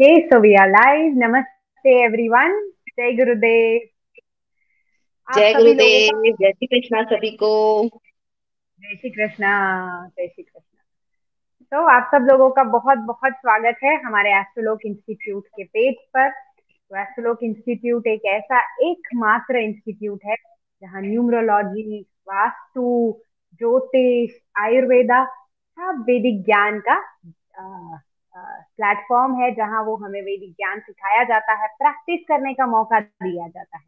[0.00, 1.16] Okay, so we are live.
[1.22, 2.54] Namaste everyone.
[2.98, 3.80] जय गुरुदेव
[5.28, 7.50] आप जय सभी लोगों का गुरुदेव जय श्री कृष्णा सभी को
[7.84, 9.50] जय श्री कृष्णा
[10.06, 15.46] जय श्री कृष्णा तो आप सब लोगों का बहुत बहुत स्वागत है हमारे एस्ट्रोलोक इंस्टीट्यूट
[15.46, 20.36] के पेज पर। तो एस्ट्रोलोक इंस्टीट्यूट एक ऐसा एकमात्र इंस्टीट्यूट है
[20.82, 22.86] जहाँ न्यूमरोलॉजी वास्तु
[23.58, 25.24] ज्योतिष आयुर्वेदा
[25.78, 26.96] सब वैदिक ज्ञान का
[28.36, 33.48] प्लेटफॉर्म है जहाँ वो हमें वैदिक ज्ञान सिखाया जाता है, प्रैक्टिस करने का मौका दिया
[33.48, 33.84] जाता है।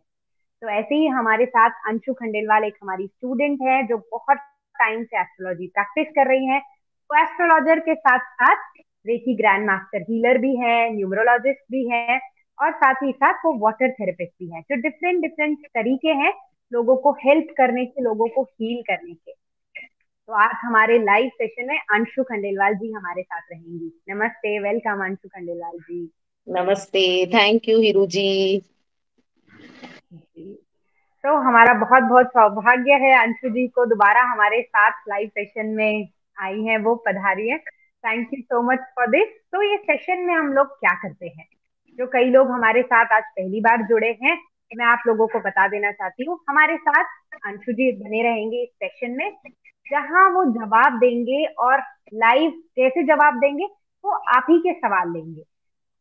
[0.62, 4.38] तो ऐसे ही हमारे साथ अंशु खंडेलवाल एक हमारी स्टूडेंट है जो बहुत
[4.76, 10.02] टाइम से एस्ट्रोलॉजी प्रैक्टिस कर रही है। वो एस्ट्रोलॉजर के साथ साथ रेकी ग्रैंड मास्टर
[10.02, 12.18] हीलर भी है न्यूमरोलॉजिस्ट भी है
[12.58, 16.32] और साथ ही साथ वो वाटर थेरेपिस्ट भी है, जो डिफरेंट डिफरेंट तरीके हैं
[16.72, 19.32] लोगों को हेल्प करने के, लोगों को हील करने के।
[20.28, 25.29] तो आज हमारे लाइव सेशन में अंशु खंडेलवाल जी हमारे साथ रहेंगी। नमस्ते वेलकम अंशु
[25.29, 25.98] खंडेलवाल जी।
[26.46, 28.59] नमस्ते थैंक यू हीरू जी।
[31.24, 36.09] तो हमारा बहुत बहुत सौभाग्य है अंशु जी को दोबारा हमारे साथ लाइव सेशन में
[36.37, 40.35] आई है वो पधारी है। Thank you so much for this तो ये सेशन में
[40.35, 41.46] हम लोग क्या करते हैं?
[41.98, 44.38] जो कई लोग हमारे साथ आज पहली बार जुड़े हैं
[44.73, 47.04] मैं आप लोगों को बता देना चाहती हूँ। हमारे साथ
[47.46, 49.30] अंशु जी बने रहेंगे इस सेशन में।
[49.87, 51.82] जहाँ वो जवाब देंगे और
[52.15, 53.65] लाइव कैसे जवाब देंगे,
[54.04, 55.43] वो आप ही के सवाल लेंगे।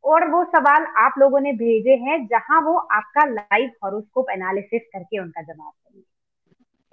[0.03, 5.20] और वो सवाल आप लोगों ने भेजे हैं, जहाँ वो आपका लाइव हॉरोस्कोप एनालिसिस करके
[5.20, 6.02] उनका जवाब देंगे।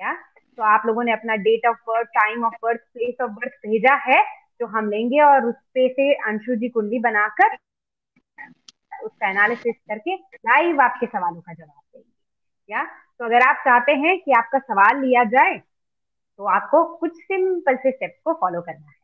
[0.01, 0.13] क्या
[0.59, 3.95] तो आप लोगों ने अपना date of birth time of birth place of birth भेजा
[4.07, 4.23] है
[4.61, 7.57] जो हम लेंगे और उस पे से अंशु जी कुंडली बनाकर
[9.05, 12.09] उसका एनालिसिस करके लाइव आपके सवालों का जवाब देंगे।
[12.67, 15.61] क्या तो अगर आप चाहते हैं कि आपका सवाल लिया जाए
[16.41, 18.95] तो आपको कुछ सिंपल से स्टेप्स को फॉलो करना है।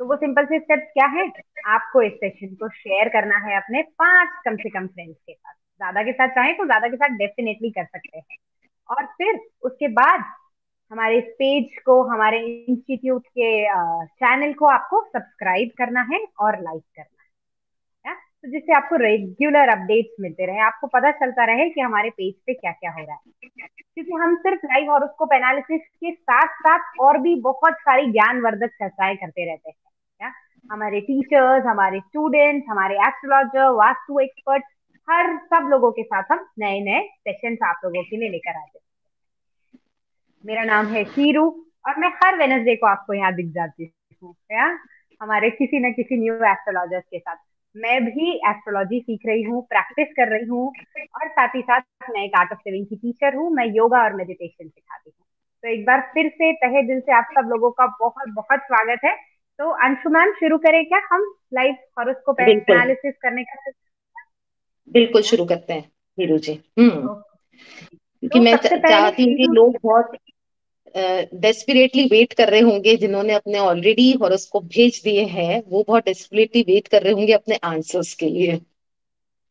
[0.00, 1.24] तो वो सिंपल से स्टेप्स क्या है?
[1.66, 5.54] आपको इस सेशन को शेयर करना है अपने पाँच कम से कम फ्रेंड्स के साथ।
[5.54, 8.36] ज़्यादा के साथ चाहे तो ज़्यादा के साथ डेफिनेटली कर सकते हैं।
[8.88, 10.24] और फिर उसके बाद
[10.90, 13.50] हमारे पेज को, हमारे इंस्टीट्यूट के
[14.16, 17.15] चैनल को आपको सब्सक्राइब करना है और लाइक करना है।
[18.44, 22.54] तो जिससे आपको रेगुलर अपडेट्स मिलते रहे, आपको पता चलता रहे कि हमारे पेज पे
[22.54, 27.18] क्या क्या हो रहा है। क्योंकि हम सिर्फ़ लाइव हॉरोस्कोप एनालिसिस के साथ साथ और
[27.18, 29.76] भी बहुत सारी ज्ञानवर्धक चर्चाएँ करते रहते हैं,
[30.20, 30.32] क्या?
[30.70, 34.64] हमारे टीचर्स हमारे स्टूडेंट्स हमारे एस्ट्रोलॉजर वास्तु एक्सपर्ट
[35.08, 38.78] हर सब लोगों के साथ हम नए नए सेशन आप लोगों के लिए लेकर आते
[38.78, 38.84] हैं।
[40.44, 41.44] मेरा नाम है शीरू
[41.88, 43.92] और मैं हर वेनसडे को आपको यहाँ दिख जाती
[44.22, 44.34] हूँ
[45.20, 47.36] हमारे किसी न किसी न्यू एस्ट्रोलॉजर्स के साथ
[47.76, 50.68] मैं भी एस्ट्रोलॉजी सीख रही हूँ प्रैक्टिस कर रही हूँ
[51.14, 54.12] और साथ ही साथ मैं एक आर्ट ऑफ़ लिविंग की टीचर हूँ मैं योगा और
[54.12, 55.26] मेडिटेशन सिखाती हूँ।
[55.62, 59.00] तो एक बार फिर से तहे दिल से आप सब लोगों का बहुत बहुत स्वागत
[59.04, 59.16] है।
[59.58, 61.74] तो अंशु मैम शुरू करें क्या हम लाइव
[62.10, 63.70] उसको एनालिसिस करने का
[64.92, 70.16] बिल्कुल शुरू करते हैं। हीरू जी। हम्म। क्योंकि तो मैं चाहती हूँ कि लोग बहुत
[71.34, 76.62] डेस्परेटली वेट कर रहे होंगे जिन्होंने अपने ऑलरेडी हॉरोस्कोप भेज दिए हैं वो बहुत डेस्परेटली
[76.62, 78.52] वेट कर रहे होंगे अपने आंसर्स के लिए।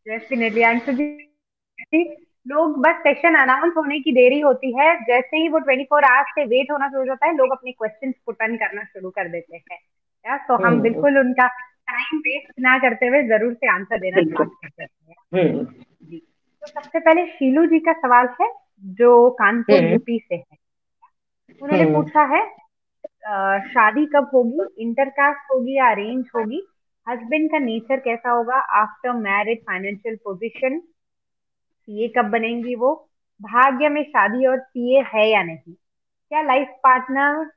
[0.07, 2.17] डेफिनेटली आंसर जी
[2.47, 6.27] लोग बस सेशन अनाउंस होने की देरी होती है। जैसे ही वो 24 फोर आवर्स
[6.29, 9.79] से वेट होना शुरू होता है लोग अपने क्वेश्चन पुटन करना शुरू कर देते हैं।
[10.25, 11.47] या तो हम हम्म। बिल्कुल उनका
[11.87, 15.65] टाइम वेस्ट ना करते हुए ज़रूर से आंसर देना स्टार्ट करते हैं। हम्म।
[16.03, 16.17] जी।
[16.61, 18.53] तो सबसे पहले शीलू जी का सवाल है
[18.83, 20.64] जो कानपुर हम्म। यूपी से है।
[21.61, 22.41] उन्होंने हम्म। पूछा है
[23.27, 26.61] आ, शादी कब होगी इंटरकास्ट होगी या अरेंज होगी?
[27.07, 28.55] हस्बैंड का नेचर कैसा होगा?
[28.55, 32.93] After marriage financial position CA कब बनेंगी वो?
[33.41, 35.73] भाग्य में शादी और सीए है या नहीं?
[36.31, 37.51] क्या life partner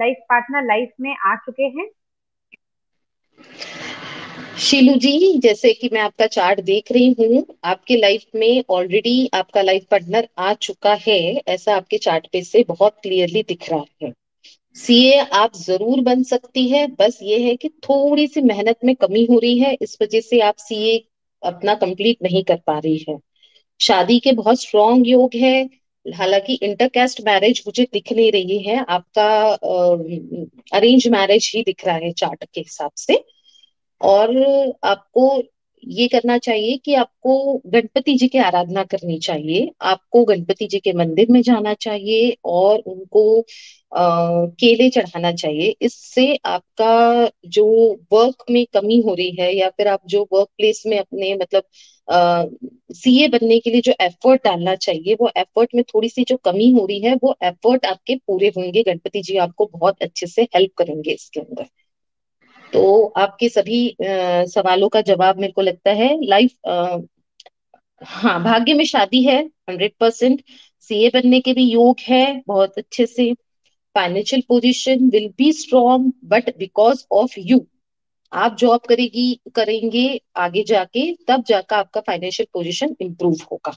[0.00, 1.88] life partner life में आ चुके हैं?
[4.58, 9.62] शीलू जी, जैसे कि मैं आपका चार्ट देख रही हूँ, आपके लाइफ में ऑलरेडी आपका
[9.62, 14.12] लाइफ पार्टनर आ चुका है, ऐसा आपके चार्ट पे से बहुत क्लियरली दिख रहा है।
[14.76, 19.24] सीए आप ज़रूर बन सकती है, बस ये है कि थोड़ी सी मेहनत में कमी
[19.30, 21.04] हो रही है, इस वजह से आप सीए
[21.42, 23.18] अपना कंप्लीट नहीं कर पा रही है।
[23.80, 25.70] शादी के बहुत स्ट्रॉन्ग योग है,
[26.06, 29.44] हालाँकि इंटरकास्ट मैरिज मुझे दिख नहीं रही है, आपका
[30.76, 33.24] अरेंज मैरिज ही दिख रहा है चार्ट के हिसाब से।
[34.00, 34.36] और
[34.84, 35.42] आपको
[35.82, 37.34] ये करना चाहिए कि आपको
[37.66, 42.78] गणपति जी की आराधना करनी चाहिए आपको गणपति जी के मंदिर में जाना चाहिए और
[42.86, 43.40] उनको
[43.92, 47.64] आ, केले चढ़ाना चाहिए। इससे आपका जो
[48.12, 51.64] वर्क में कमी हो रही है या फिर आप जो वर्क प्लेस में अपने मतलब
[52.94, 56.70] सीए बनने के लिए जो एफर्ट डालना चाहिए वो एफर्ट में थोड़ी सी जो कमी
[56.72, 60.72] हो रही है वो एफर्ट आपके पूरे होंगे। गणपति जी आपको बहुत अच्छे से हेल्प
[60.78, 61.66] करेंगे इसके अंदर।
[62.74, 66.52] तो आपके सभी अ, सवालों का जवाब मेरे को लगता है लाइफ
[68.02, 69.38] हाँ भाग्य में शादी है
[69.70, 70.42] हंड्रेड परसेंट
[70.90, 73.32] सीए बनने के भी योग है बहुत अच्छे से।
[73.94, 77.66] Financial position will be strong but because of you
[78.32, 79.24] आप जॉब करेगी
[79.54, 80.06] करेंगे
[80.36, 83.76] आगे जाके तब जाकर आपका फाइनेंशियल पोजीशन इंप्रूव होगा।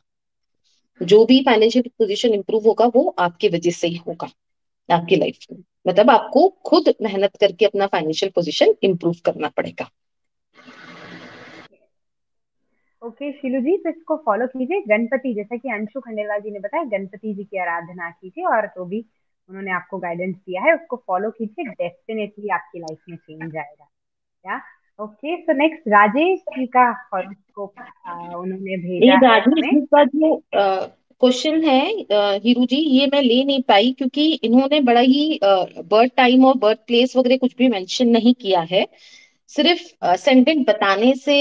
[1.01, 4.29] जो भी फाइनेंशियल पोजीशन इंप्रूव होगा वो आपकी वजह से ही होगा
[4.89, 9.89] आपकी लाइफ में। मतलब आपको खुद मेहनत करके अपना फाइनेंशियल पोजीशन इंप्रूव करना पड़ेगा।
[13.01, 16.83] ओके शिलू जी तो इसको फॉलो कीजिए। गणपति जैसा कि अंशु खंडेलवाल जी ने बताया
[16.83, 19.05] गणपति जी की आराधना कीजिए और जो तो भी
[19.49, 23.87] उन्होंने आपको गाइडेंस दिया है उसको फॉलो कीजिए। डेफिनेटली आपकी लाइफ में चेंज आएगा।
[24.45, 24.61] या?
[24.99, 27.73] Okay so next Rajesh ji का हॉरोस्कोप
[28.35, 30.35] उन्होंने भेजा राजेश जी का जो
[31.21, 31.79] क्वेश्चन है
[32.39, 36.79] हीरू जी, ये मैं ले नहीं पाई क्योंकि इन्होंने बड़ा ही बर्थ टाइम और बर्थ
[36.87, 38.85] प्लेस वगैरह कुछ भी मेंशन नहीं किया है।
[39.49, 39.81] सिर्फ़
[40.17, 41.35] सेंटेंट बताने से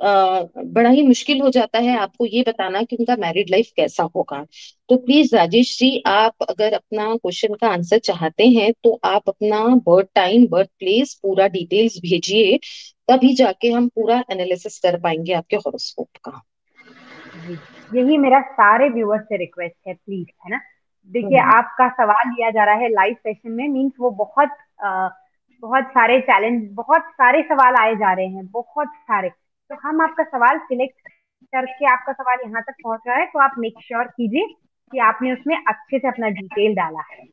[0.00, 4.44] बड़ा ही मुश्किल हो जाता है आपको ये बताना कि उनका मैरिड लाइफ कैसा होगा।
[4.90, 9.64] तो प्लीज़ राजेश जी, आप अगर अपना क्वेश्चन का आंसर चाहते हैं तो आप अपना
[9.86, 12.58] बर्थ टाइम, बर्थ प्लेस पूरा डिटेल्स भेजिए,
[13.08, 16.40] तभी जाके हम पूरा एनालिसिस कर पाएँगे आपके हॉरोस्कोप का।
[17.94, 20.60] यही मेरा सारे व्यूअर्स से रिक्वेस्ट है प्लीज़ है ना?
[21.10, 24.48] देखिए हम्म। आपका सवाल लिया जा रहा है लाइव सेशन में मीन्स वो बहुत
[24.84, 25.08] आ,
[25.62, 29.28] बहुत सारे चैलेंज बहुत सारे सवाल आए जा रहे हैं बहुत सारे।
[29.70, 31.08] तो हम आपका सवाल सिलेक्ट
[31.52, 34.46] करके आपका सवाल यहाँ तक पहुँच रहा है तो आप मेक श्योर sure कीजिए
[34.92, 37.28] कि आपने उसमें अच्छे से अपना डिटेल डाला है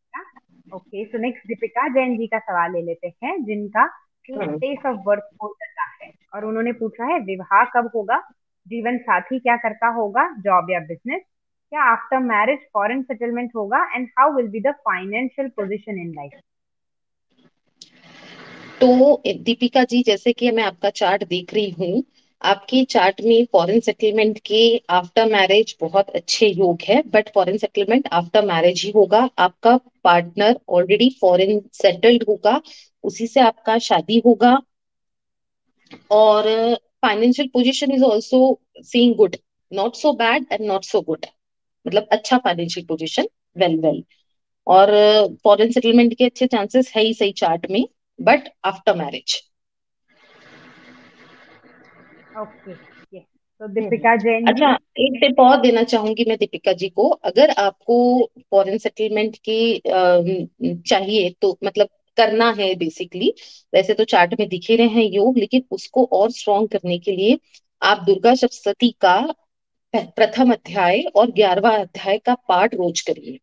[0.74, 3.86] okay so next Deepika Jain ji का सवाल ले लेते हैं जिनका
[4.31, 8.30] प्लेस ऑफ़ बर्थ कोलकाता है और उन्होंने पूछा है विवाह कब होगा?
[8.67, 10.27] जीवन साथी क्या करता होगा?
[10.39, 13.83] जॉब या बिज़नेस क्या आफ्टर मैरिज फॉरेन सेटलमेंट होगा?
[13.95, 16.39] And how will be the financial position in life
[18.81, 22.03] तो दीपिका जी, जैसे कि मैं आपका चार्ट देख रही हूँ,
[22.41, 28.07] आपके चार्ट में फॉरेन सेटलमेंट के आफ्टर मैरिज बहुत अच्छे योग है but foreign settlement
[28.13, 32.61] after marriage ही होगा। आपका पार्टनर ऑलरेडी फॉरेन सेटल्ड होगा,
[33.03, 34.57] उसी से आपका शादी होगा।
[36.11, 36.47] और
[37.06, 38.42] financial position is also
[38.84, 39.36] seeing good
[39.72, 41.25] not so bad and not so good
[41.86, 44.04] मतलब अच्छा फाइनेंशियल पोजिशन वेल वेल
[44.68, 44.92] और
[45.44, 47.84] फॉरेन सेटलमेंट के अच्छे चांसेस है ही सही चार्ट में
[48.19, 49.44] but after marriage.
[52.38, 52.75] Okay.
[53.62, 57.07] तो दीपिका जैन अच्छा एक टिप और देना चाहूँगी मैं दीपिका जी को.
[57.30, 57.98] अगर आपको
[58.52, 59.81] फॉरेन सेटलमेंट की
[60.90, 63.33] चाहिए तो मतलब करना है बेसिकली
[63.73, 67.39] वैसे तो चार्ट में दिखे रहे हैं योग, लेकिन उसको और स्ट्रॉन्ग करने के लिए
[67.81, 69.19] आप दुर्गा सप्तती का
[69.94, 73.39] प्रथम अध्याय और ग्यारहवा अध्याय का पाठ रोज करिए।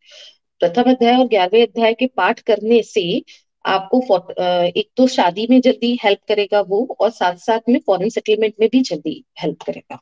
[0.60, 3.22] प्रथम अध्याय और ग्यारहवें अध्याय के पाठ करने से
[3.64, 4.00] आपको
[4.78, 8.68] एक तो शादी में जल्दी हेल्प करेगा वो और साथ साथ में फॉरेन सेटलमेंट में
[8.72, 10.00] भी जल्दी हेल्प करेगा।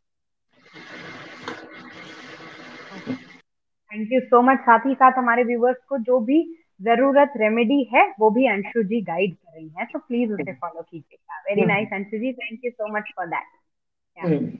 [3.91, 6.41] थैंक यू सो मच साथ ही साथ हमारे व्यूवर्स को जो भी
[6.81, 10.83] ज़रूरत रेमेडी है वो भी अंशु जी गाइड कर रही है तो प्लीज़ उसे फॉलो
[10.83, 14.59] कीजिएगा। Very nice Anshu ji thank you so much for that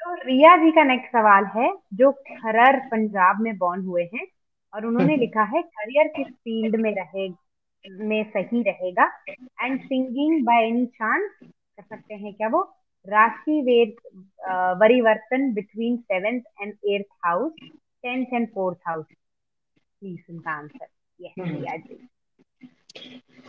[0.00, 4.26] तो रिया जी का नेक्स्ट सवाल है जो खरर पंजाब में बॉर्न हुए हैं
[4.72, 7.28] और उन्होंने हम्म। लिखा है करियर किस फ़ील्ड में रहे
[7.84, 9.04] में सही रहेगा?
[9.28, 12.60] And singing by any chance कर सकते हैं क्या वो?
[13.06, 13.94] राशि वेद
[14.80, 20.86] परिवर्तन between seventh and eighth house tenth and fourth house please उनका आंसर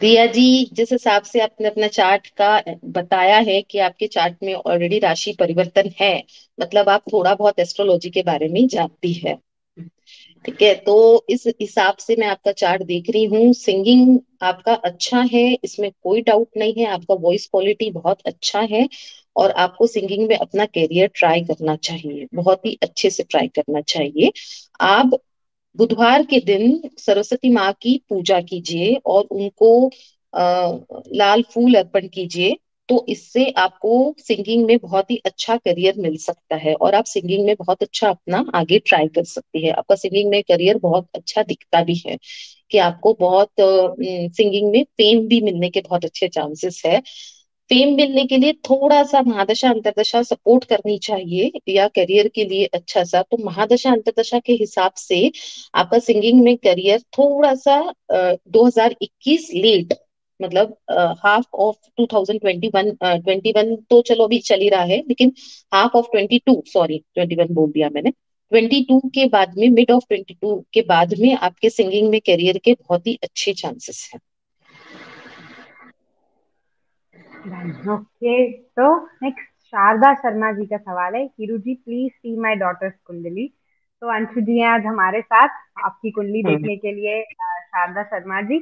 [0.02, 4.54] जी जी, जिस हिसाब से आपने अपना चार्ट का बताया है कि आपके चार्ट में
[4.54, 6.24] ऑलरेडी राशि परिवर्तन है
[6.60, 9.36] मतलब आप थोड़ा बहुत एस्ट्रोलॉजी के बारे में जानती है।
[10.46, 15.22] ठीक है तो इस हिसाब से मैं आपका चार्ट देख रही हूँ। सिंगिंग आपका अच्छा
[15.34, 18.88] है, इसमें कोई डाउट नहीं है, आपका वॉइस क्वालिटी बहुत अच्छा है
[19.36, 23.82] और आपको सिंगिंग में अपना करियर ट्राई करना चाहिए, बहुत ही अच्छे से ट्राई करना
[23.82, 24.32] चाहिए।
[24.82, 25.20] आप
[25.76, 29.72] बुधवार के दिन सरस्वती माँ की पूजा कीजिए और उनको
[30.34, 30.72] आ,
[31.14, 32.58] लाल फूल अर्पण कीजिए
[32.90, 37.46] तो इससे आपको सिंगिंग में बहुत ही अच्छा करियर मिल सकता है और आप सिंगिंग
[37.46, 41.44] में बहुत अच्छा अपना आगे ट्राई कर सकती है। आपका सिंगिंग में करियर बहुत अच्छा
[41.44, 42.18] दिखता भी है
[42.72, 47.02] कि आपको बहुत सिंगिंग में फेम भी मिलने के बहुत अच्छे चांसेस है।
[47.72, 52.66] फेम मिलने के लिए थोड़ा सा महादशा अंतरदशा सपोर्ट करनी चाहिए या करियर के लिए
[52.66, 55.32] अच्छा सा तो महादशा अंतरदशा के हिसाब से
[55.76, 57.80] आपका सिंगिंग में करियर थोड़ा सा
[58.14, 59.94] uh, 2021 लेट
[60.40, 60.78] मतलब
[61.24, 62.92] हाफ़ ऑफ़ 2021
[63.28, 65.34] 21 तो चलो अभी चल ही रहा है लेकिन
[65.74, 68.12] हाफ़ ऑफ़ 22 सॉरी 21 बोल दिया मैंने।
[68.52, 72.74] 22 के बाद में मिड ऑफ़ 22 के बाद में आपके सिंगिंग में करियर के
[72.74, 74.20] बहुत ही अच्छे चांसेस हैं।
[77.42, 82.94] ओके तो नेक्स्ट शारदा शर्मा जी का सवाल है Hiru ji please see my daughter's
[83.06, 83.48] kundli
[84.02, 88.42] तो अंशु जी हैं आज हमारे साथ आपकी कुंडली हम्म। देखने के लिए शारदा शर्मा
[88.42, 88.60] जी।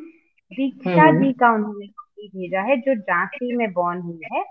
[0.51, 1.87] दीक्षा हम्म। जी का उन्होंने
[2.27, 4.43] भेजा है जो झांसी में बॉर्न हुई है।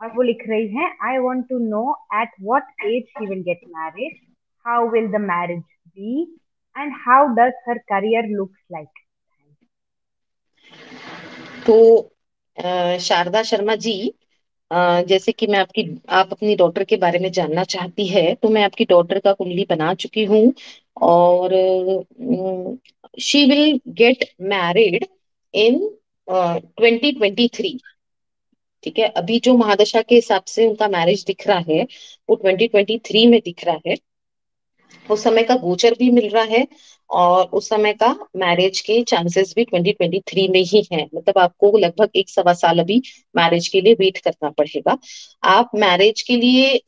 [0.00, 3.60] और वो लिख रही हैं I want to know at what age she will get
[3.68, 4.16] married
[4.64, 6.22] how will the marriage be
[6.76, 8.88] and how does her career looks like
[11.66, 11.76] तो
[13.00, 13.92] शारदा शर्मा जी
[15.08, 18.62] जैसे कि मैं आपकी, आप अपनी डॉटर के बारे में जानना चाहती है तो मैं
[18.64, 20.52] आपकी डॉटर का कुंडली बना चुकी हूँ
[21.02, 21.52] और
[23.22, 25.04] she will get married
[25.54, 25.78] in
[26.28, 27.78] twenty twenty three
[28.84, 29.08] ठीक है?
[29.08, 31.82] अभी जो महादशा के हिसाब से उनका मैरिज दिख रहा है,
[32.28, 33.96] वो ट्वेंटी ट्वेंटी थ्री में दिख रहा है।
[35.04, 36.66] उस समय का गोचर भी मिल रहा है
[37.10, 42.10] और उस समय का मैरिज के चांसेस भी 2023 में ही है। मतलब आपको लगभग
[42.16, 43.00] एक सवा साल अभी
[43.34, 44.96] मैरिज के लिए वेट करना पड़ेगा।
[45.48, 46.80] आप मैरिज के लिए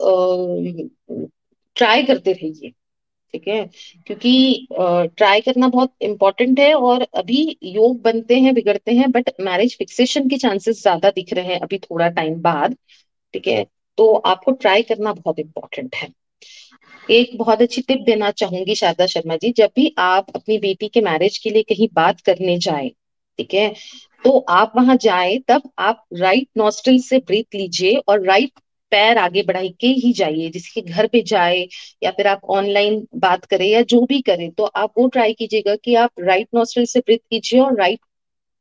[1.77, 2.71] ट्राई करते रहिए,
[3.35, 3.65] ठीक है?
[4.07, 9.77] क्योंकि ट्राई करना बहुत इंपॉर्टेंट है और अभी योग बनते हैं, बिगड़ते हैं बट मैरिज
[9.79, 12.77] फिक्सेशन के चांसेस ज़्यादा दिख रहे हैं अभी थोड़ा टाइम बाद,
[13.35, 13.65] ठीक है?
[13.99, 16.09] तो आपको ट्राई करना बहुत इंपॉर्टेंट है।
[17.11, 21.01] एक बहुत अच्छी टिप देना चाहूँगी शारदा शर्मा जी, जब भी आप अपनी बेटी के
[21.01, 22.89] मैरिज के लिए कहीं बात करने जाए,
[23.39, 23.69] ठीक है?
[24.25, 28.61] तो आप वहाँ जाए, तब आप राइट नॉस्ट्रिल से ब्रीथ लीजिए और राइट
[28.93, 31.67] पैर आगे बढ़ाई के ही जाइए। जिसके घर पे जाए
[32.03, 35.75] या फिर आप ऑनलाइन बात करें या जो भी करें तो आप वो ट्राई कीजिएगा
[35.77, 38.01] कि आप राइट नॉस्ट्रिल से ब्रीथ कीजिए और राइट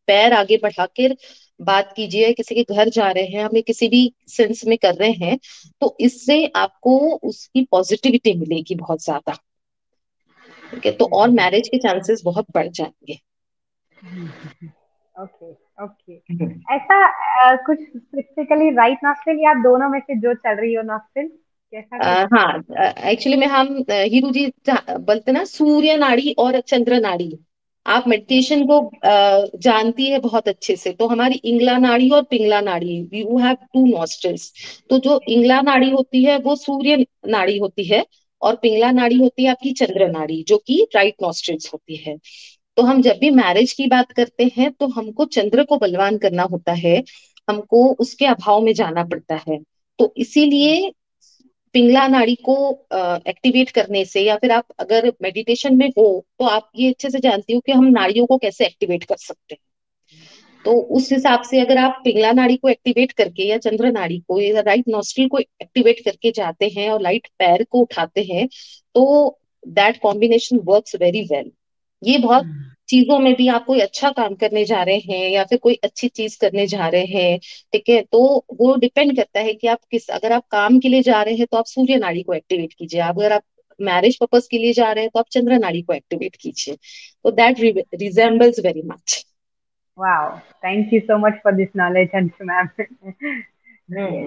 [0.08, 1.16] पैर आगे बढ़ा कर
[1.60, 5.12] बात कीजिए किसी के घर जा रहे हैं हमें किसी भी सेंस में कर रहे
[5.12, 5.38] हैं
[5.82, 9.38] तो इससे आपको उसकी पॉजिटिविटी मिलेगी बहुत ज़्यादा।
[10.74, 10.92] ठीक है?
[10.92, 13.20] तो और मैरिज के चांसेस बहुत बढ़ जाएँगे।
[15.16, 15.52] ओके
[15.84, 16.16] ओके
[16.76, 16.98] ऐसा
[17.56, 20.84] कुछ स्पेसिफिकली राइट नॉस्ट्रिल या दोनों में से जो चल रही हो
[22.34, 22.64] हाँ
[23.12, 27.45] एक्चुअली में हम हीरू जी बोलते ना सूर्य नाड़ी और चंद्र नाड़ी।
[27.86, 28.80] आप मेडिटेशन को
[29.60, 33.86] जानती है बहुत अच्छे से तो हमारी इंगला नाड़ी और पिंगला नाड़ी यू हैव टू
[33.88, 34.52] नॉस्ट्रल्स
[34.90, 38.06] तो जो इंगला नाड़ी होती है, वो सूर्य नाड़ी होती है
[38.42, 42.18] और पिंगला नाड़ी होती है आपकी चंद्र नाड़ी, जो कि राइट नॉस्ट्रल्स होती है।
[42.78, 46.44] तो हम जब भी मैरिज की बात करते हैं तो हमको चंद्र को बलवान करना
[46.44, 47.02] होता है,
[47.48, 49.60] हमको उसके अभाव में जाना पड़ता है।
[50.00, 50.92] तो इसीलिए
[51.76, 52.56] पिंगला नाड़ी को
[53.30, 56.08] एक्टिवेट करने से या फिर आप अगर मेडिटेशन में हो
[56.40, 59.54] तो आप ये अच्छे से जानती हो कि हम नाड़ियों को कैसे एक्टिवेट कर सकते
[59.54, 59.60] हैं।
[60.66, 64.40] तो उस हिसाब से अगर आप पिंगला नाड़ी को एक्टिवेट करके या चंद्र नाड़ी को
[64.42, 68.48] या राइट नॉस्ट्रिल को एक्टिवेट करके जाते हैं और राइट पैर को उठाते हैं
[68.96, 69.06] तो
[69.70, 71.52] that combination works very well
[72.02, 72.48] ये बहुत
[72.90, 76.08] चीज़ों में भी आप कोई अच्छा काम करने जा रहे हैं या फिर कोई अच्छी
[76.08, 77.38] चीज़ करने जा रहे हैं
[77.74, 78.02] ठीक है?
[78.02, 81.36] तो वो डिपेंड करता है कि आप किस अगर आप काम के लिए जा रहे
[81.36, 83.44] हैं तो आप सूर्य नाड़ी को एक्टिवेट कीजिए। आप अगर आप
[83.80, 86.76] मैरिज पर्पज के लिए जा रहे हैं तो आप चंद्र नाड़ी को एक्टिवेट कीजिए।
[87.24, 89.24] तो that resembles very much
[89.98, 92.70] Wow, thank you so much for this knowledge, Anshu ma'am.
[92.78, 93.14] yes,
[93.92, 94.26] hmm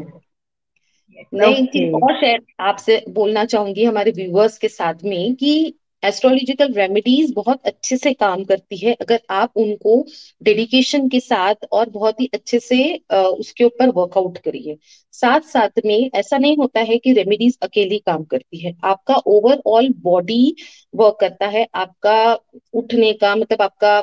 [1.16, 2.02] yes, एक चीज़ okay.
[2.02, 5.52] और शेयर आपसे बोलना चाहूँगी हमारे व्यूअर्स के साथ में कि
[6.02, 9.94] एस्ट्रोलॉजिकल रेमेडीज बहुत अच्छे से काम करती है। अगर आप उनको
[10.42, 12.78] डेडिकेशन के साथ और बहुत ही अच्छे से
[13.12, 14.76] उसके ऊपर वर्कआउट करिए।
[15.14, 19.88] साथ साथ में ऐसा नहीं होता है कि रेमेडीज अकेली काम करती है। आपका ओवरऑल
[20.02, 20.54] बॉडी
[20.94, 22.34] वर्क करता है। आपका
[22.74, 23.98] उठने का मतलब आपका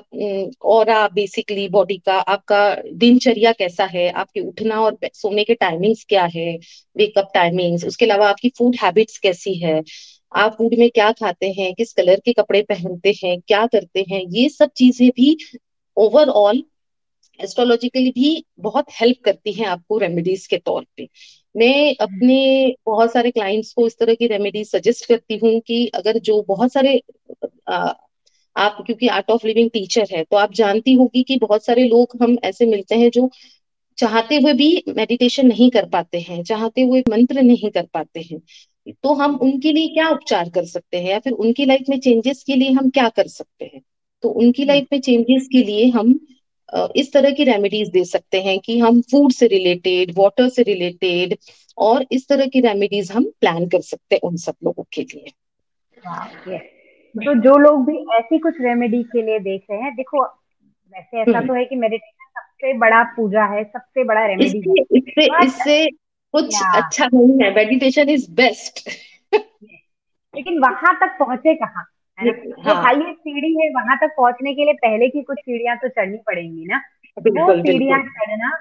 [0.70, 4.10] और बेसिकली बॉडी का, आपका दिनचर्या कैसा है?
[4.12, 6.52] आपके उठना और सोने के टाइमिंग्स क्या है?
[6.98, 9.82] वेकअप टाइमिंग्स उसके अलावा आपकी फ़ूड हैबिट्स कैसी है?
[10.36, 14.22] आप फ़ूड में क्या खाते हैं किस कलर के कपड़े पहनते हैं क्या करते हैं
[14.32, 15.38] ये सब चीज़ें भी
[15.98, 16.64] ओवरऑल
[17.40, 21.08] एस्ट्रोलॉजिकली भी बहुत हेल्प करती हैं आपको रेमेडीज के तौर पे।
[21.56, 22.38] मैं अपने
[22.86, 26.74] बहुत सारे क्लाइंट्स को इस तरह की रेमेडीज सजेस्ट करती हूँ कि अगर जो बहुत
[26.74, 27.02] सारे
[27.70, 27.94] आ,
[28.56, 32.18] आप क्योंकि आर्ट ऑफ़ लिविंग टीचर है तो आप जानती होगी कि बहुत सारे लोग
[32.24, 33.30] हम ऐसे मिलते हैं जो
[33.98, 38.40] चाहते हुए भी मेडिटेशन नहीं कर पाते हैं चाहते हुए मंत्र नहीं कर पाते हैं।
[38.92, 42.44] तो हम उनके लिए क्या उपचार कर सकते हैं या फिर उनकी लाइफ में चेंजेस
[42.44, 43.82] के लिए हम क्या कर सकते हैं?
[44.24, 46.20] तो उनकी लाइफ में चेंजेस के लिए हम
[46.96, 51.38] इस तरह की रेमेडीज दे सकते हैं कि हम फ़ूड से रिलेटेड वाटर से रिलेटेड
[51.78, 55.32] और इस तरह की रेमेडीज हम प्लान कर सकते हैं उन सब लोगों के लिए।
[56.08, 56.60] Wow,
[57.16, 61.38] तो जो लोग भी ऐसी कुछ रेमेडी के लिए देख रहे हैं देखो वैसे ऐसा
[61.38, 66.05] हम्म। तो है कि मेडिटेशन सबसे बड़ा पूजा है सबसे बड़ा रेमेडी इससे इससे
[66.36, 66.76] कुछ yeah.
[66.76, 68.90] अच्छा नहीं है। मेडिटेशन इज़ बेस्ट
[70.34, 71.84] लेकिन वहाँ तक पहुँचे कहाँ?
[72.18, 75.76] है एक हाँ। हाईएस्ट सीढ़ी है वहाँ तक पहुँचने के लिए पहले की कुछ सीढ़ियाँ
[75.78, 76.82] तो चढ़नी पड़ेंगी ना?
[77.18, 78.52] वो सीढ़ियाँ चढ़ना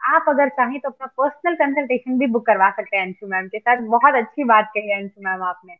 [0.00, 3.58] आप अगर चाहें तो अपना पर्सनल कंसल्टेशन भी बुक करवा सकते हैं अंशु मैम के
[3.58, 5.76] साथ। बहुत अच्छी बात कही है अंशु मैम आपने।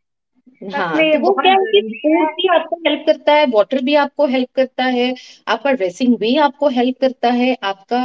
[0.65, 4.25] हाँ तो वो क्या है कि फ़ूड भी आपको हेल्प करता है वाटर भी आपको
[4.27, 5.13] हेल्प करता है
[5.47, 8.03] आपका ड्रेसिंग भी आपको हेल्प करता है आपका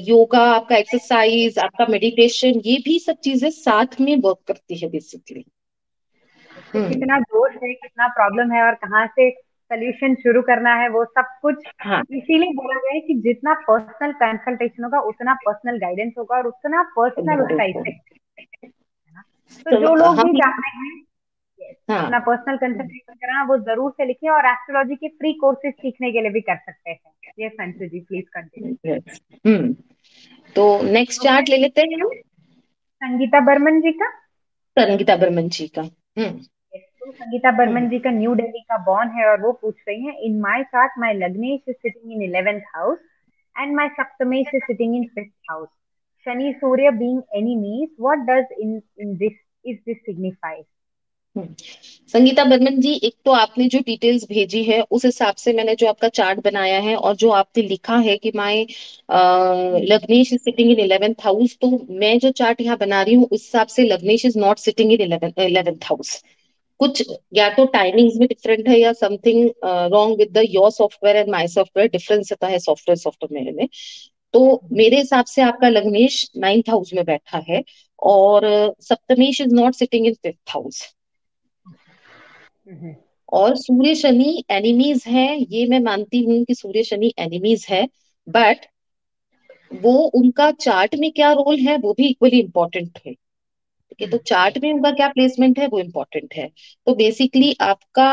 [0.00, 5.44] योगा आपका एक्सरसाइज आपका मेडिटेशन ये भी सब चीज़ें साथ में वर्क करती है बेसिकली
[5.44, 10.88] तो हम्म। कितना दोष है कितना प्रॉब्लम है और कहाँ से सोल्यूशन शुरू करना है
[10.88, 15.78] वो सब कुछ हाँ। इसीलिए बोला गया है कि जितना पर्सनल कंसल्टेशन होगा उतना पर्सनल
[15.78, 18.14] गाइडेंस होगा और उतना पर्सनल उसका इफ़ेक्ट
[19.66, 21.03] तो जो लोग भी चाहते हैं
[21.90, 26.12] हाँ। अपना पर्सनल कंसल्टेशन कराना वो ज़रूर से लिखें और एस्ट्रोलॉजी के फ्री कोर्सेज सीखने
[26.12, 28.94] के लिए भी कर सकते हैं। ये संशु जी प्लीज़ कंटिन्यू
[29.46, 29.72] हम्म।
[30.56, 32.10] तो नेक्स्ट चार्ट ले लेते हैं हम।
[33.02, 34.10] संगीता बर्मन जी का?
[34.76, 36.38] संगीता बर्मन जी का। हम्म।
[36.78, 40.16] तो संगीता बर्मन जी का न्यू दिल्ली का बॉर्न है और वो पूछ रही हैं
[40.18, 42.98] in my chart my lagnesh is sitting in 11th house
[43.56, 45.68] and my saptamesh is sitting in 5th house
[46.26, 49.32] Shani Surya being enemies what does in in this
[49.64, 50.64] is this signifies.
[51.36, 55.86] Sangeeta Barman ji, एक तो आपने जो details भेजी है, उस हिसाब से मैंने जो
[55.88, 58.62] आपका चार्ट बनाया है और जो आपने लिखा है कि my
[59.84, 63.40] lagnesh is sitting in eleventh house तो मैं जो चार्ट यहाँ बना रही हूँ, उस
[63.42, 66.22] हिसाब से lagnesh is not sitting in eleventh house
[66.80, 67.02] कुछ
[67.34, 69.50] या तो टाइमिंग्स में डिफरेंट है या something
[69.92, 73.68] wrong with the your software and my software difference आता है सॉफ्टवेयर सॉफ्टवेयर में.
[74.34, 77.62] तो मेरे हिसाब से आपका लग्नेश नाइन्थ हाउस में बैठा है
[78.02, 78.44] और
[78.82, 80.82] saptamesh is not sitting in fifth house
[83.32, 87.86] और सूर्य शनि एनिमीज है ये मैं मानती हूँ कि सूर्य शनि एनिमीज है
[88.26, 88.66] बट
[89.74, 94.18] वो उनका चार्ट में क्या रोल है वो भी इक्वली इम्पोर्टेंट है। ठीक है तो
[94.18, 96.48] चार्ट में उनका क्या प्लेसमेंट है वो इम्पोर्टेंट है।
[96.86, 98.06] तो बेसिकली आपका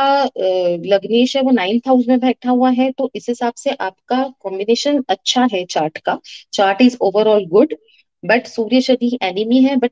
[0.86, 5.04] लग्नेश है वो नाइन्थ हाउस में बैठा हुआ है तो इस हिसाब से आपका कॉम्बिनेशन
[5.10, 6.20] अच्छा है चार्ट का।
[6.54, 7.76] Chart is overall good
[8.24, 9.92] but Surya Shani enemy है बट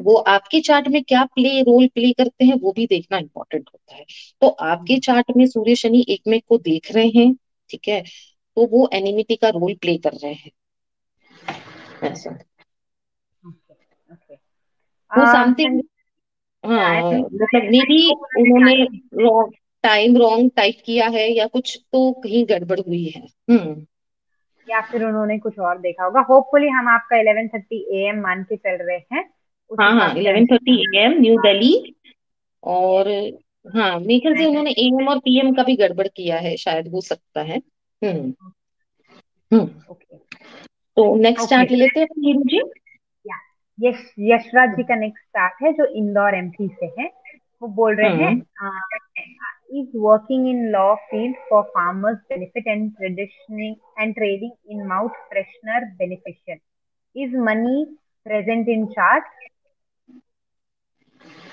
[0.00, 3.94] वो आपके चार्ट में क्या प्ले रोल प्ले करते हैं वो भी देखना इंपॉर्टेंट होता
[3.94, 4.04] है।
[4.40, 7.34] तो आपके चार्ट में सूर्य शनि एक में को देख रहे हैं
[7.70, 8.02] ठीक है?
[8.56, 10.50] तो वो एनिमिटी का रोल प्ले कर रहे हैं।
[12.04, 12.38] ऐसा।
[15.18, 15.82] वो समथिंग
[16.66, 18.84] हाँ मतलब मे बी उन्होंने
[19.24, 23.86] रॉन्ग टाइम रॉन्ग टाइप किया है या कुछ तो कहीं गड़बड़ हुई है। हम्म।
[24.70, 28.86] या फिर उन्होंने कुछ और देखा होगा। होपफुली हम आपका 11:30 एएम मान के चल
[28.86, 29.30] रहे हैं।
[29.72, 31.94] हाँ हाँ eleven thirty A M new Delhi
[32.64, 33.08] और
[33.74, 36.88] हाँ मेरे ख्याल से मैं उन्होंने एएम और पीएम का भी गड़बड़ किया है शायद
[36.88, 37.58] हो सकता है।
[38.04, 38.34] हम्म।
[39.52, 39.94] हम्म।
[40.96, 42.60] तो नेक्स्ट ले लेते हैं नीरू जी
[43.82, 47.10] यश यशराज जी का नेक्स्ट स्टार्ट है जो इंदौर एमपी से है।
[47.62, 48.42] वो बोल रहे हैं
[49.74, 55.80] is working in law field for farmers benefit and traditioning and trading in mouth freshener
[56.00, 56.58] beneficial.
[57.16, 57.84] Is money
[58.26, 59.22] present in chart?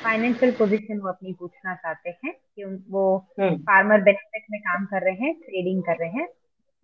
[0.08, 3.04] Financial position वो अपनी पूछना चाहते हैं कि वो
[3.40, 6.28] हम्म। फार्मर बेनिफिट में काम कर रहे हैं ट्रेडिंग कर रहे हैं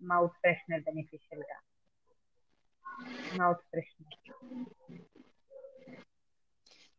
[0.02, 1.62] माउथ फ्रेशनर बेनिफिशियल का।
[3.38, 4.14] माउथ फ्रेशनर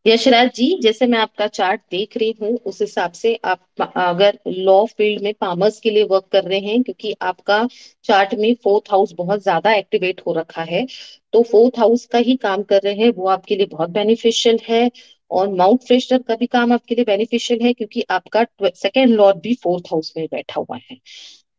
[0.07, 4.85] यशराज जी जैसे मैं आपका चार्ट देख रही हूँ उस हिसाब से आप अगर लॉ
[4.87, 7.67] फ़ील्ड में फार्मर्स के लिए वर्क कर रहे हैं क्योंकि आपका
[8.05, 10.87] चार्ट में फोर्थ हाउस बहुत ज़्यादा एक्टिवेट हो रखा है
[11.33, 14.91] तो फोर्थ हाउस का ही काम कर रहे हैं वो आपके लिए बहुत बेनिफिशियल है
[15.31, 19.55] और माउथ फ्रेशनर का भी काम आपके लिए बेनिफिशियल है क्योंकि आपका सेकेंड लॉर्ड भी
[19.55, 20.97] फोर्थ हाउस में बैठा हुआ है।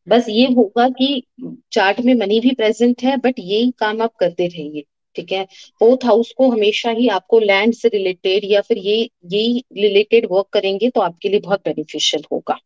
[0.08, 1.24] बस ये होगा कि
[1.72, 4.84] चार्ट में मनी भी प्रेजेंट है बट यही काम आप करते रहिए,
[5.16, 5.44] ठीक है?
[5.80, 10.48] फोर्थ हाउस को हमेशा ही आपको लैंड से रिलेटेड या फिर ये यही रिलेटेड वर्क
[10.54, 12.58] करेंगे तो आपके लिए बहुत बेनिफिशियल होगा।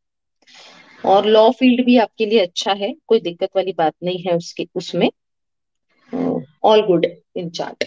[1.04, 4.68] और लॉ फ़ील्ड भी आपके लिए अच्छा है, कोई दिक्कत वाली बात नहीं है उसके,
[4.76, 5.10] उसमें।
[6.64, 7.84] All good in chart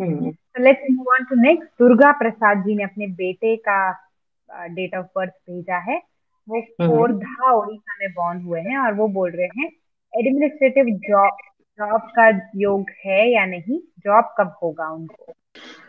[0.00, 0.30] hmm.
[0.30, 1.68] So let's move on to next.
[1.78, 3.78] Durga Prasad ji ने अपने बेटे का
[4.48, 6.00] डेट ऑफ़ बर्थ भेजा है।
[6.48, 9.70] वो हम्म। खोरधा उड़ीसा में बॉर्न हुए हैं और वो बोल रहे हैं
[10.12, 11.36] एडमिनिस्ट्रेटिव जॉब
[11.78, 13.78] जॉब का योग है या नहीं?
[13.98, 15.32] जॉब कब होगा उनको?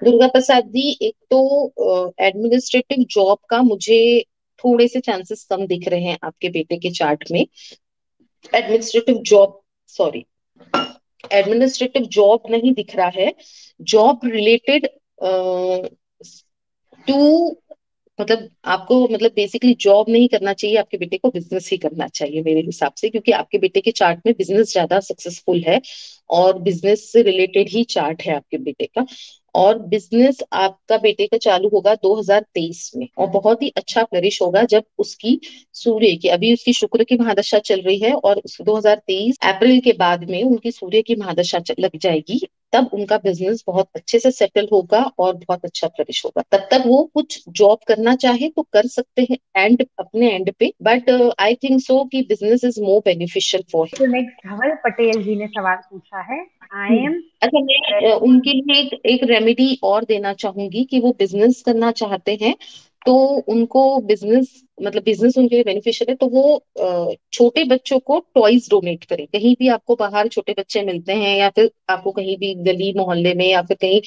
[0.03, 1.67] दुर्गा प्रसाद जी एक तो
[2.19, 3.99] एडमिनिस्ट्रेटिव जॉब का मुझे
[4.59, 7.45] थोड़े से चांसेस कम दिख रहे हैं आपके बेटे के चार्ट में।
[8.55, 10.25] Administrative job sorry
[11.31, 13.33] administrative job नहीं दिख रहा है।
[13.79, 14.87] जॉब रिलेटेड
[17.07, 17.17] टू
[18.19, 22.41] मतलब आपको मतलब बेसिकली जॉब नहीं करना चाहिए, आपके बेटे को बिज़नेस ही करना चाहिए
[22.41, 25.79] मेरे हिसाब से, क्योंकि आपके बेटे के चार्ट में बिज़नेस ज़्यादा सक्सेसफुल है
[26.29, 29.05] और बिज़नेस से रिलेटेड ही चार्ट है आपके बेटे का।
[29.57, 34.63] और बिज़नेस आपका बेटे का चालू होगा 2023 में और बहुत ही अच्छा फ्लरिश होगा
[34.63, 35.39] जब उसकी
[35.73, 40.29] सूर्य की, अभी उसकी शुक्र की महादशा चल रही है और 2023 अप्रैल के बाद
[40.29, 42.41] में उनकी सूर्य की महादशा लग जाएगी।
[42.73, 46.83] तब उनका बिज़नेस बहुत अच्छे से सेटल होगा और बहुत अच्छा फ्लरिश होगा। तब तक
[46.85, 51.55] वो कुछ जॉब करना चाहे तो कर सकते हैं एंड अपने एंड पे बट आई
[51.55, 56.21] थिंक सो कि business is more beneficial for next Dhaval Patel ji ने सवाल पूछा
[56.23, 56.39] है।
[56.75, 61.61] आई एम अच्छा मैं उनके लिए एक एक रेमेडी और देना चाहूँगी कि वो बिज़नेस
[61.65, 62.53] करना चाहते हैं।
[63.07, 63.13] तो
[63.49, 69.03] उनको बिज़नेस मतलब बिज़नेस उनके लिए बेनिफिशियल है तो वो छोटे बच्चों को टॉयज डोनेट
[69.03, 72.93] करें। कहीं भी आपको बाहर छोटे बच्चे मिलते हैं या फिर आपको कहीं भी गली,
[72.97, 74.01] मोहल्ले में या फिर कहीं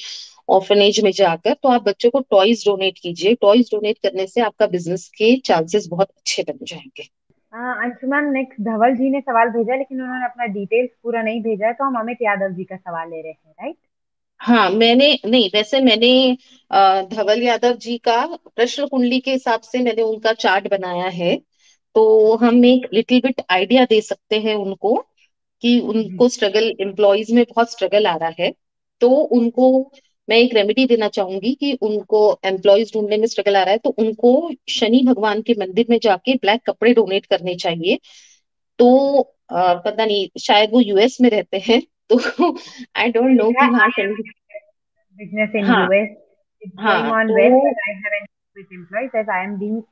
[0.49, 4.67] ऑर्फनेज में जाकर तो आप बच्चों को टॉयज डोनेट कीजिए। टॉयज डोनेट करने से आपका
[4.67, 7.09] बिज़नेस के चांसेस बहुत अच्छे बन जाएँगे।
[7.53, 11.73] अंशुमान नेक्स्ट धवल जी ने सवाल भेजा लेकिन उन्होंने अपना डिटेल्स पूरा नहीं भेजा है
[11.73, 13.75] तो हम अमित यादव जी का सवाल ले रहे हैं राइट
[14.41, 16.07] हाँ मैंने नहीं वैसे मैंने
[17.11, 18.15] धवल यादव जी का
[18.55, 21.35] प्रश्न कुंडली के हिसाब से मैंने उनका चार्ट बनाया है।
[21.95, 24.95] तो हम एक लिटिल बिट आइडिया दे सकते हैं उनको
[25.63, 28.51] कि उनको स्ट्रगल एम्प्लॉयज़ में बहुत स्ट्रगल आ रहा है।
[29.01, 29.69] तो उनको
[30.27, 33.89] मैं एक रेमेडी देना चाहूँगी कि उनको एम्प्लॉयज़ ढूँढने में स्ट्रगल आ रहा है। तो
[33.99, 34.33] उनको
[34.71, 37.99] शनि भगवान के मंदिर में जाके ब्लैक कपड़े डोनेट करने चाहिए।
[38.79, 39.19] तो
[39.51, 41.81] आ, पता नहीं शायद वो यूएस में रहते हैं।
[42.17, 42.57] तो
[42.95, 44.15] आई डोंट नो कि वहाँ चल
[45.17, 46.09] बिज़नेस इन यूएस
[46.79, 48.25] हाँ। On west I have an
[48.57, 49.83] with employees as I am being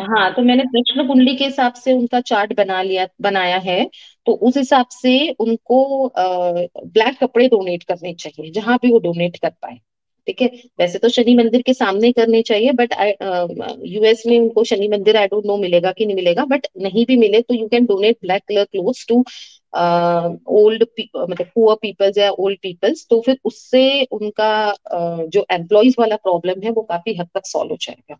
[0.00, 3.90] हाँ तो, तो मैंने प्रश्न कुंडली के हिसाब से उनका चार्ट बना लिया बनाया है।
[4.26, 9.36] तो उस हिसाब से उनको uh, ब्लैक कपड़े डोनेट करने चाहिए जहाँ भी वो डोनेट
[9.36, 9.80] कर पाए।
[10.26, 10.50] ठीक है?
[10.78, 12.92] वैसे तो शनि मंदिर के सामने करने चाहिए बट
[13.84, 17.16] यूएस में उनको शनि मंदिर आई डोंट नो मिलेगा कि नहीं मिलेगा बट नहीं भी
[17.16, 19.24] मिले तो you can donate black colour cloth to
[20.46, 20.84] old
[21.16, 26.62] मतलब पुअर पीपल्स या ओल्ड पीपल्स तो फिर उससे उनका uh, जो एम्प्लॉयज़ वाला प्रॉब्लम
[26.64, 28.16] है वो काफ़ी हद तक सॉल्व हो जाएगा।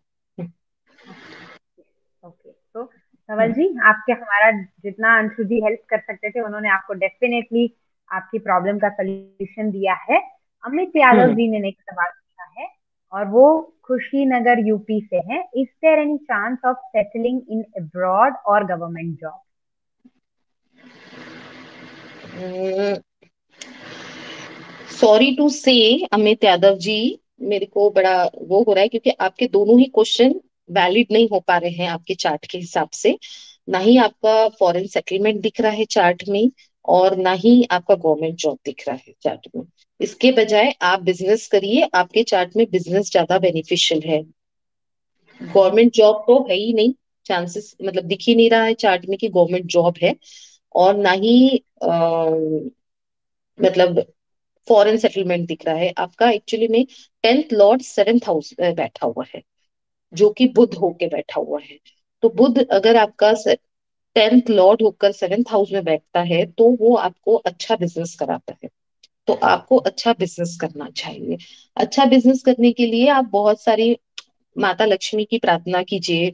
[2.73, 2.83] तो
[3.29, 7.75] धवल जी आपके हमारा जितना अंशु जी हेल्प कर सकते थे उन्होंने आपको डेफिनेटली
[8.11, 10.34] आपकी प्रॉब्लम का सोल्यूशन दिया है।
[10.65, 12.67] अमित यादव हम्म। जी ने एक सवाल पूछा है
[13.13, 13.45] और वो
[13.83, 19.41] खुशीनगर यूपी से है। Is there any chance of settling in abroad और government job
[24.91, 25.73] sorry to say
[26.13, 26.97] Amit Yadav जी
[27.43, 31.39] मेरे को बड़ा वो हो रहा है क्योंकि आपके दोनों ही क्वेश्चन वैलिड नहीं हो
[31.39, 33.17] पा रहे हैं आपके चार्ट के हिसाब से।
[33.67, 36.49] ना ही आपका फॉरेन सेटलमेंट दिख रहा है चार्ट में
[36.87, 39.63] और ना ही आपका गवर्नमेंट जॉब दिख रहा है चार्ट में।
[39.99, 44.21] इसके बजाय आप बिज़नेस करिए आपके चार्ट में बिज़नेस ज़्यादा बेनिफिशियल है।
[45.41, 46.93] गवर्नमेंट जॉब तो है ही नहीं।
[47.25, 50.15] चांसेस मतलब दिख ही नहीं रहा है चार्ट में कि गवर्नमेंट जॉब है।
[50.75, 52.29] और ना ही आ,
[53.59, 54.03] मतलब
[54.67, 56.85] फॉरेन सेटलमेंट दिख रहा है। आपका एक्चुअली में
[57.23, 59.41] टेंथ लॉर्ड सेवेंथ हाउस बैठा हुआ है
[60.13, 61.77] जो कि बुद्ध होके बैठा हुआ है।
[62.23, 63.33] तो बुद्ध अगर आपका
[64.15, 68.69] टेंथ लॉर्ड होकर सेवेंथ हाउस में बैठता है तो वो आपको अच्छा बिज़नेस कराता है।
[69.27, 71.37] तो आपको अच्छा बिज़नेस करना चाहिए।
[71.77, 73.95] अच्छा बिज़नेस करने के लिए आप बहुत सारी
[74.55, 76.27] माता लक्ष्मी की प्रार्थना कीजिए।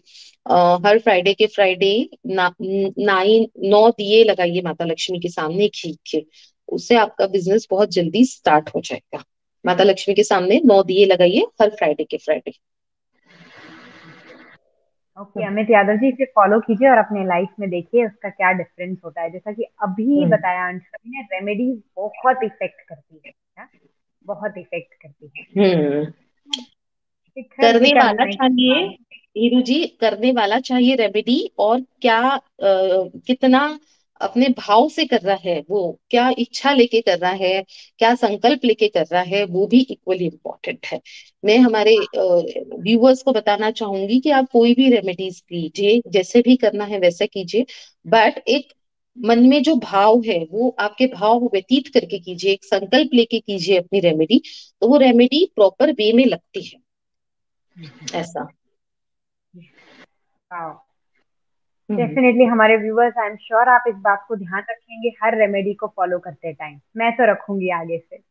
[0.85, 6.25] हर फ्राइडे के फ्राइडे ना, नाइन नौ दिए लगाइए माता लक्ष्मी के सामने खींच। के
[6.69, 9.23] उससे आपका बिज़नेस बहुत जल्दी स्टार्ट हो जाएगा।
[9.65, 12.51] माता लक्ष्मी के सामने नौ दिए लगाइए हर फ्राइडे के फ्राइडे
[15.17, 18.97] ओके अमित यादव जी इसे फॉलो कीजिए और अपने लाइफ में देखिए उसका क्या डिफरेंस
[19.05, 23.67] होता है जैसा कि अभी हम्म। बताया अंशुल ने रेमेडी बहुत इफ़ेक्ट करती है ना?
[24.25, 26.11] बहुत इफ़ेक्ट करती है हम्म।
[27.61, 28.85] करने वाला चाहिए
[29.37, 32.39] हीरू जी करने वाला चाहिए रेमेडी और क्या आ,
[33.27, 33.79] कितना
[34.21, 37.63] अपने भाव से कर रहा है वो क्या इच्छा लेके कर रहा है
[37.99, 41.01] क्या संकल्प लेके कर रहा है वो भी इक्वली इम्पोर्टेंट है।
[41.45, 41.97] मैं हमारे
[42.77, 47.27] व्यूअर्स को बताना चाहूँगी कि आप कोई भी रेमेडीज कीजिए जैसे भी करना है वैसे
[47.27, 47.65] कीजिए
[48.07, 48.73] बट एक
[49.17, 53.77] मन में जो भाव है वो आपके भाव व्यतीत करके कीजिए एक संकल्प लेके कीजिए
[53.77, 54.41] अपनी रेमेडी
[54.81, 56.81] तो वो रेमेडी प्रॉपर वे में लगती है।
[58.15, 58.47] ऐसा।
[61.91, 65.73] Definitely hmm. हमारे व्यूवर्स आई एम श्योर आप इस बात को ध्यान रखेंगे हर रेमेडी
[65.73, 68.23] को फॉलो करते टाइम मैं तो रखूँगी आगे से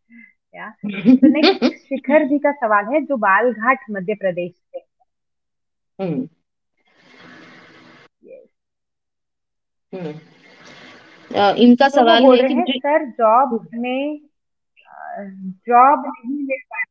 [0.55, 4.85] या तो नेक्स्ट शिखर जी का सवाल है जो बालघाट मध्य प्रदेश से
[5.99, 6.29] हम्म।
[9.93, 10.15] हम्म।
[11.59, 14.21] इनका तो सवाल है कि सर जॉब में
[15.69, 16.83] जॉब नहीं मिल पा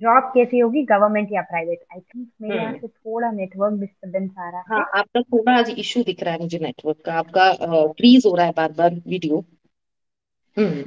[0.00, 4.30] जॉब कैसी होगी गवर्नमेंट या प्राइवेट आई थिंक मेरे यहाँ हम्म। से थोड़ा नेटवर्क डिस्टरबेंस
[4.38, 7.52] आ रहा है। हाँ आपका थोड़ा आज इशू दिख रहा है मुझे नेटवर्क का। आपका
[7.92, 9.44] फ्रीज हो रहा है बार बार video
[10.56, 10.82] hmm.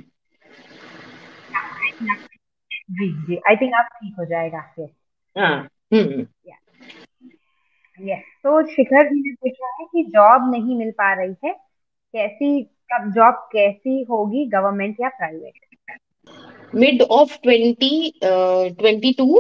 [2.92, 4.90] Ji ji I think आप ठीक हो जाएगा यस
[5.36, 5.56] हाँ
[5.94, 6.26] हम्म।
[8.00, 11.54] यस तो शिखर जी ने पूछा है कि जॉब नहीं मिल पा रही है
[12.14, 12.62] कैसी
[12.94, 15.71] कब जॉब कैसी होगी गवर्नमेंट या private
[16.76, 19.40] mid of twenty twenty two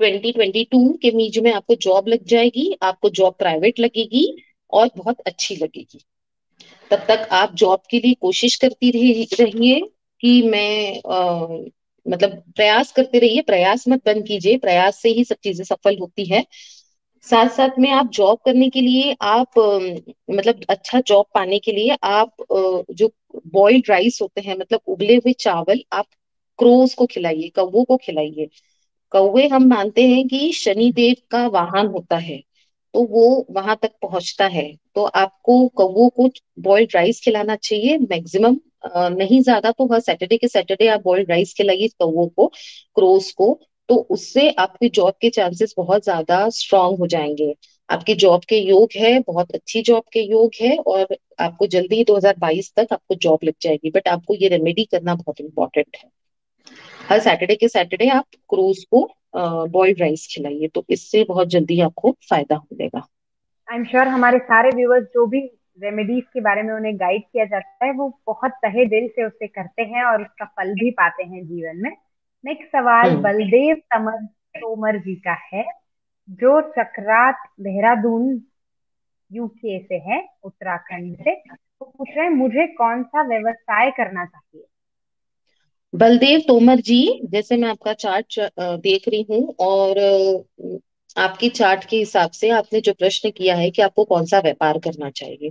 [0.00, 4.26] twenty twenty two के बीच में आपको जॉब लग जाएगी आपको जॉब प्राइवेट लगेगी
[4.72, 6.00] और बहुत अच्छी लगेगी।
[6.90, 9.80] तब तक आप जॉब के लिए कोशिश करती रहिए
[10.22, 11.46] कि मैं आ,
[12.06, 16.24] मतलब प्रयास करते रहिए प्रयास मत बंद कीजिए प्रयास से ही सब चीज़ें सफल होती
[16.24, 16.44] है।
[17.26, 21.96] साथ साथ में आप जॉब करने के लिए आप मतलब अच्छा जॉब पाने के लिए
[22.02, 22.44] आप
[22.90, 23.10] जो
[23.52, 26.06] बॉइल्ड राइस होते हैं मतलब उबले हुए चावल आप
[26.58, 28.48] क्रोज को खिलाइए, कौवों को खिलाइए।
[29.12, 32.42] कौवे हम मानते हैं कि शनि देव का वाहन होता है
[32.94, 34.64] तो वो वहाँ तक पहुँचता है।
[34.94, 36.28] तो आपको कौवों को
[36.60, 38.56] बॉइल्ड राइस खिलाना चाहिए। मैक्सिमम
[39.14, 42.46] नहीं ज़्यादा तो हर सैटरडे के सैटरडे आप बॉइल्ड राइस खिलाइए कौवों को
[42.96, 47.54] क्रोस को। तो उससे आपकी जॉब के चांसेस बहुत ज़्यादा स्ट्रांग हो जाएँगे।
[47.88, 52.72] आपके जॉब के योग है, बहुत अच्छी जॉब के योग है और आपको जल्दी 2022
[52.76, 56.10] तक आपको जॉब लग जाएगी। बट आपको ये रेमेडी करना बहुत इंपॉर्टेंट है।
[57.08, 59.08] हर सैटरडे के सैटरडे आप क्रूज को
[59.68, 63.06] बॉइल्ड राइस खिलाइए तो इससे बहुत जल्दी आपको फ़ायदा मिलेगा।
[63.68, 65.40] आई एम श्योर हमारे सारे व्यूवर्स जो भी
[65.78, 69.46] रेमेडीज के बारे में उन्हें गाइड किया जाता है वो बहुत तहे दिल से उसे
[69.46, 71.90] करते हैं और उसका फल भी पाते हैं जीवन में।
[72.44, 74.24] नेक्स्ट सवाल हम्म। बलदेव समर
[74.60, 75.64] तोमर जी का है
[76.28, 78.40] जो चक्रात देहरादून
[79.30, 84.64] यूके से है उत्तराखंड से। तो पूछ रहे हैं मुझे कौन सा व्यवसाय करना चाहिए?
[85.94, 88.34] बलदेव तोमर जी, जैसे मैं आपका चार्ट
[88.80, 89.98] देख रही हूँ और
[91.16, 94.78] आपकी चार्ट के हिसाब से आपने जो प्रश्न किया है कि आपको कौन सा व्यापार
[94.80, 95.50] करना चाहिए।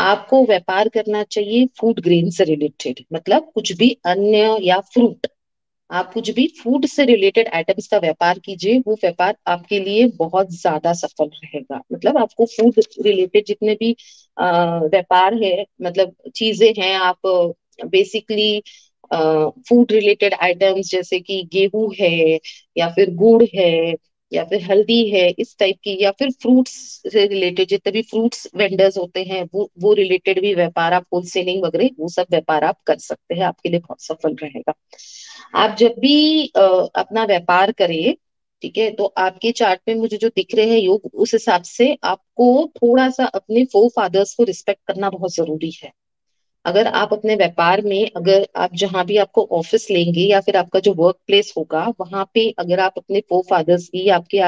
[0.00, 5.26] आपको व्यापार करना चाहिए फ़ूड ग्रेन से रिलेटेड मतलब कुछ भी अन्य या फ्रूट
[5.90, 10.50] आप कुछ भी फ़ूड से रिलेटेड आइटम्स का व्यापार कीजिए, वो व्यापार आपके लिए बहुत
[10.52, 13.94] ज़्यादा सफल रहेगा। मतलब आपको फ़ूड रिलेटेड जितने भी
[14.36, 17.26] व्यापार है मतलब चीज़ें हैं, आप
[17.86, 18.62] बेसिकली
[19.10, 22.10] फ़ूड रिलेटेड आइटम्स जैसे कि गेहूँ है
[22.76, 23.70] या फिर गुड़ है
[24.32, 26.72] या फिर हल्दी है इस टाइप की या फिर फ्रूट्स
[27.06, 31.62] से रिलेटेड जितने भी फ्रूट्स वेंडर्स होते हैं वो वो रिलेटेड भी व्यापार आप होलसेलिंग
[31.64, 34.72] वगैरह वो सब व्यापार आप कर सकते हैं आपके लिए बहुत सफल रहेगा।
[35.56, 36.62] आप जब भी आ,
[36.96, 38.14] अपना व्यापार करें
[38.62, 41.92] ठीक है तो आपके चार्ट में मुझे जो दिख रहे हैं योग उस हिसाब से
[42.04, 45.92] आपको थोड़ा सा अपने फोर फादर्स को रिस्पेक्ट करना बहुत ज़रूरी है।
[46.64, 50.80] अगर आप अपने व्यापार में, अगर आप जहाँ भी आपको ऑफ़िस लेंगे या फिर आपका
[50.80, 54.38] जो वर्क प्लेस होगा, वहाँ पे अगर आप अपने फोर फादर्स की, आपके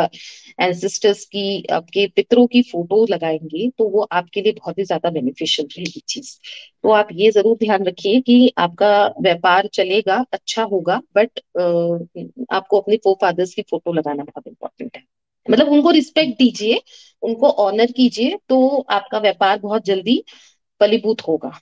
[0.60, 5.68] एंसिस्टर्स की, आपके पितरों की फ़ोटो लगाएँगे तो वो आपके लिए बहुत ही ज़्यादा बेनिफिशियल
[5.78, 6.36] रहेगी चीज़।
[6.84, 11.40] तो आप ये ज़रूर ध्यान रखिए कि आपका व्यापार चलेगा अच्छा होगा बट
[12.52, 15.02] आपको अपने फोर फादर्स की फ़ोटो लगाना बहुत इंपॉर्टेंट है।
[15.46, 16.80] मतलब उनको रिस्पेक्ट दीजिए,
[17.22, 20.22] उनको ऑनर कीजिए तो आपका व्यापार बहुत जल्दी
[20.80, 21.52] फलीभूत होगा।